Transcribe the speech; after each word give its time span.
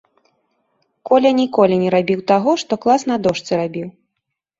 Коля 1.09 1.31
ніколі 1.41 1.75
не 1.83 1.89
рабіў 1.95 2.23
таго, 2.31 2.55
што 2.61 2.79
клас 2.87 3.01
на 3.13 3.19
дошцы 3.27 3.51
рабіў. 3.61 3.87